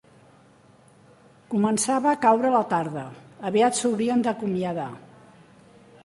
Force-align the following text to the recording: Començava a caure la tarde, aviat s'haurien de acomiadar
Començava 1.51 2.09
a 2.13 2.17
caure 2.23 2.51
la 2.55 2.61
tarde, 2.71 3.03
aviat 3.49 3.77
s'haurien 3.81 4.25
de 4.29 4.31
acomiadar 4.33 4.89